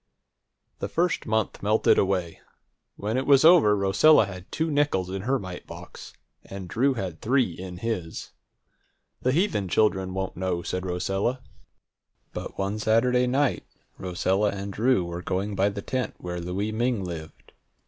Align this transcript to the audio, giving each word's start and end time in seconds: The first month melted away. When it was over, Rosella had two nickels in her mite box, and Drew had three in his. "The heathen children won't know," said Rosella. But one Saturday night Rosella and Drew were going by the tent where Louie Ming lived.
The 0.79 0.87
first 0.89 1.27
month 1.27 1.61
melted 1.61 1.99
away. 1.99 2.39
When 2.95 3.17
it 3.17 3.27
was 3.27 3.45
over, 3.45 3.77
Rosella 3.77 4.25
had 4.25 4.51
two 4.51 4.71
nickels 4.71 5.11
in 5.11 5.21
her 5.21 5.37
mite 5.37 5.67
box, 5.67 6.13
and 6.43 6.67
Drew 6.67 6.95
had 6.95 7.21
three 7.21 7.51
in 7.51 7.77
his. 7.77 8.31
"The 9.21 9.31
heathen 9.31 9.67
children 9.67 10.15
won't 10.15 10.35
know," 10.35 10.63
said 10.63 10.87
Rosella. 10.87 11.43
But 12.33 12.57
one 12.57 12.79
Saturday 12.79 13.27
night 13.27 13.63
Rosella 13.99 14.49
and 14.49 14.73
Drew 14.73 15.05
were 15.05 15.21
going 15.21 15.53
by 15.55 15.69
the 15.69 15.83
tent 15.83 16.15
where 16.17 16.41
Louie 16.41 16.71
Ming 16.71 17.03
lived. 17.03 17.53